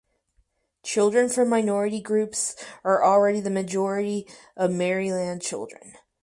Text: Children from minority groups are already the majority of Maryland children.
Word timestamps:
Children 0.81 1.29
from 1.29 1.49
minority 1.49 2.01
groups 2.01 2.55
are 2.83 3.03
already 3.05 3.39
the 3.39 3.51
majority 3.51 4.27
of 4.57 4.71
Maryland 4.71 5.43
children. 5.43 5.93